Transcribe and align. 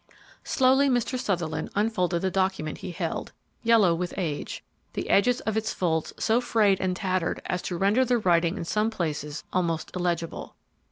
Slowly 0.43 0.89
Mr. 0.89 1.15
Sutherland 1.19 1.69
unfolded 1.75 2.23
the 2.23 2.31
document 2.31 2.79
he 2.79 2.89
held, 2.89 3.33
yellow 3.61 3.93
with 3.93 4.15
age, 4.17 4.63
the 4.93 5.07
edges 5.11 5.41
of 5.41 5.55
its 5.55 5.73
folds 5.75 6.11
so 6.17 6.41
frayed 6.41 6.81
and 6.81 6.95
tattered 6.95 7.39
as 7.45 7.61
to 7.61 7.77
render 7.77 8.03
the 8.03 8.17
writing 8.17 8.57
in 8.57 8.65
some 8.65 8.89
places 8.89 9.43
almost 9.53 9.95
illegible. 9.95 10.55